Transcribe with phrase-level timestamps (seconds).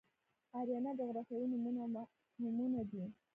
[0.59, 3.03] آریانا جغرافیایي نومونه او مفهومونه دي.